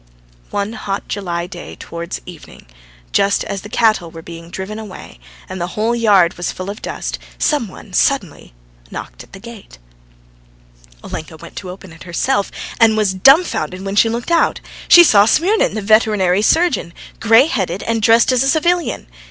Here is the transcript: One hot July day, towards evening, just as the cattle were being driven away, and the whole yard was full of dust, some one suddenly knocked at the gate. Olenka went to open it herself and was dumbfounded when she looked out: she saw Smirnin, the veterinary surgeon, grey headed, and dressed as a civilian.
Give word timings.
One 0.49 0.73
hot 0.73 1.07
July 1.07 1.45
day, 1.45 1.75
towards 1.75 2.21
evening, 2.25 2.65
just 3.11 3.43
as 3.43 3.61
the 3.61 3.69
cattle 3.69 4.09
were 4.09 4.23
being 4.23 4.49
driven 4.49 4.79
away, 4.79 5.19
and 5.47 5.61
the 5.61 5.77
whole 5.77 5.93
yard 5.95 6.33
was 6.37 6.51
full 6.51 6.71
of 6.71 6.81
dust, 6.81 7.19
some 7.37 7.67
one 7.67 7.93
suddenly 7.93 8.51
knocked 8.89 9.23
at 9.23 9.31
the 9.33 9.39
gate. 9.39 9.77
Olenka 11.03 11.37
went 11.37 11.55
to 11.57 11.69
open 11.69 11.93
it 11.93 12.01
herself 12.01 12.51
and 12.79 12.97
was 12.97 13.13
dumbfounded 13.13 13.85
when 13.85 13.95
she 13.95 14.09
looked 14.09 14.31
out: 14.31 14.59
she 14.87 15.03
saw 15.03 15.25
Smirnin, 15.27 15.75
the 15.75 15.83
veterinary 15.83 16.41
surgeon, 16.41 16.95
grey 17.19 17.45
headed, 17.45 17.83
and 17.83 18.01
dressed 18.01 18.31
as 18.31 18.41
a 18.41 18.49
civilian. 18.49 19.05